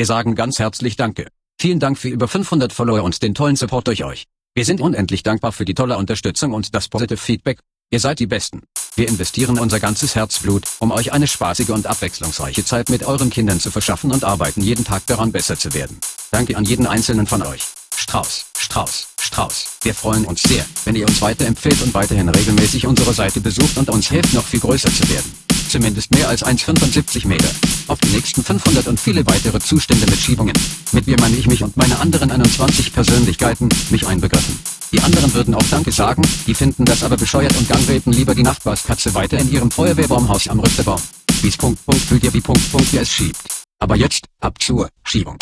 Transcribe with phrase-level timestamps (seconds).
[0.00, 1.26] Wir sagen ganz herzlich Danke.
[1.60, 4.24] Vielen Dank für über 500 Follower und den tollen Support durch euch.
[4.54, 7.58] Wir sind unendlich dankbar für die tolle Unterstützung und das positive Feedback.
[7.90, 8.62] Ihr seid die Besten.
[8.96, 13.60] Wir investieren unser ganzes Herzblut, um euch eine spaßige und abwechslungsreiche Zeit mit euren Kindern
[13.60, 16.00] zu verschaffen und arbeiten jeden Tag daran besser zu werden.
[16.30, 17.66] Danke an jeden einzelnen von euch.
[17.94, 19.66] Strauß, Strauß, Strauß.
[19.82, 23.90] Wir freuen uns sehr, wenn ihr uns weiterempfehlt und weiterhin regelmäßig unsere Seite besucht und
[23.90, 25.49] uns hilft noch viel größer zu werden.
[25.70, 27.48] Zumindest mehr als 1,75 Meter.
[27.86, 30.52] Auf die nächsten 500 und viele weitere Zustände mit Schiebungen.
[30.90, 34.58] Mit wir meine ich mich und meine anderen 21 Persönlichkeiten, mich einbegriffen.
[34.90, 38.42] Die anderen würden auch Danke sagen, die finden das aber bescheuert und gangreten lieber die
[38.42, 41.00] Nachbarskatze weiter in ihrem Feuerwehrbaumhaus am Rüstebaum.
[41.40, 43.38] Wie's Punkt Punkt fühlt ihr wie Punkt Punkt ihr es schiebt.
[43.78, 45.36] Aber jetzt, ab zur Schiebung.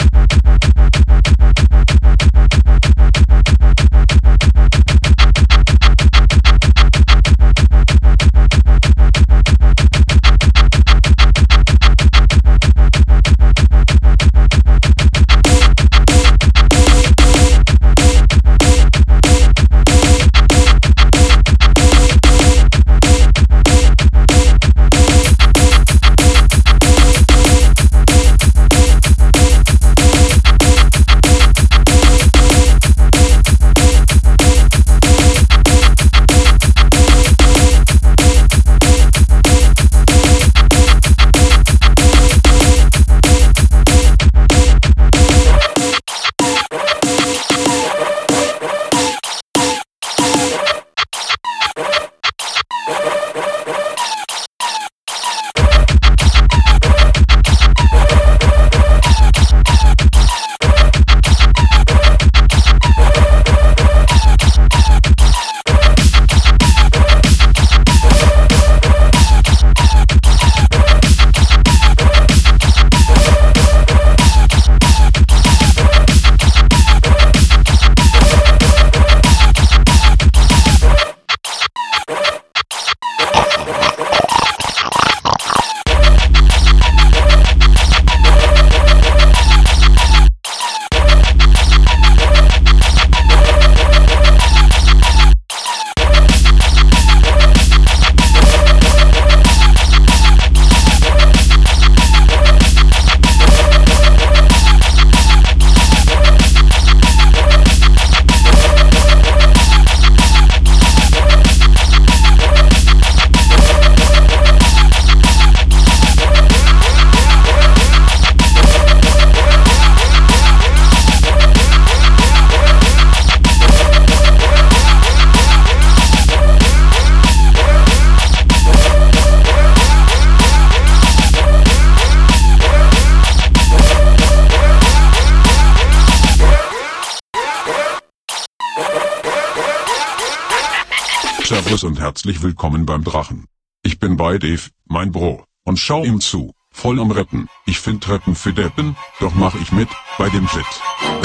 [141.48, 143.46] Servus und herzlich willkommen beim Drachen.
[143.82, 147.48] Ich bin bei Dave, mein Bro, und schau ihm zu, voll am Reppen.
[147.64, 149.88] Ich find Treppen für Deppen, doch mach ich mit,
[150.18, 150.66] bei dem Shit.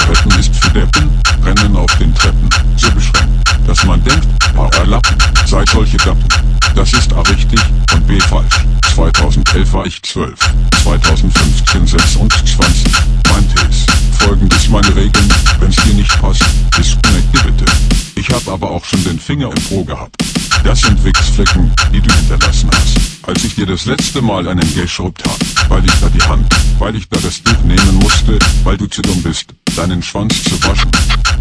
[0.07, 1.09] Retten ist für Deppen,
[1.43, 2.47] Rennen auf den Treppen,
[2.77, 4.25] so beschränkt, dass man denkt,
[4.55, 6.29] paar Lappen, seid solche Dappen.
[6.73, 7.59] Das ist A richtig
[7.93, 8.63] und B falsch.
[8.95, 10.39] 2011 war ich 12,
[10.83, 12.93] 2015 26.
[13.29, 13.85] Mein Tees,
[14.19, 15.27] folgendes meine Regeln,
[15.59, 16.45] wenn's dir nicht passt,
[16.77, 17.92] disconnecte bitte.
[18.33, 20.15] Ich hab aber auch schon den Finger im Po gehabt.
[20.63, 22.97] Das sind Wichsflecken, die du hinterlassen hast.
[23.21, 26.95] Als ich dir das letzte Mal einen geschrubbt hab, weil ich da die Hand, weil
[26.95, 30.89] ich da das Tuch nehmen musste, weil du zu dumm bist, deinen Schwanz zu waschen.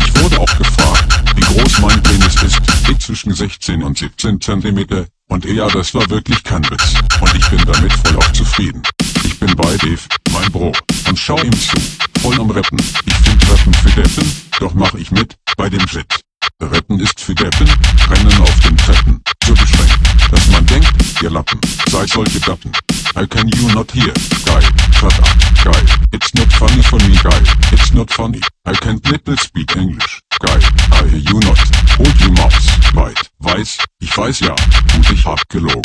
[0.04, 5.06] Ich wurde auch gefragt, wie groß mein Penis ist, liegt zwischen 16 und 17 Zentimeter,
[5.28, 6.92] und ja, das war wirklich kein Witz.
[7.20, 8.82] Und ich bin damit voll auch zufrieden.
[9.24, 10.72] Ich bin bei Dave, mein Bro,
[11.08, 11.78] und schau ihm zu,
[12.20, 12.78] voll am Reppen.
[13.06, 16.22] Ich find Treppen für Deppen, doch mach ich mit, bei dem Shit.
[16.70, 17.68] Retten ist für Deppen,
[18.08, 19.98] Rennen auf den Treppen, so beschränkt,
[20.30, 20.92] dass man denkt,
[21.22, 22.72] ihr Lappen, seid solche Dappen.
[23.16, 24.12] I can you not hear,
[24.44, 24.62] geil,
[24.92, 25.28] shut up,
[25.64, 27.42] geil, it's not funny for me, geil,
[27.72, 30.60] it's not funny, I can't little speak English, geil,
[30.92, 31.58] I hear you not,
[31.98, 34.54] hold your mouth, weit, weiß, ich weiß ja,
[34.94, 35.82] und ich hab gelogen.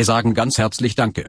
[0.00, 1.26] Wir sagen ganz herzlich Danke.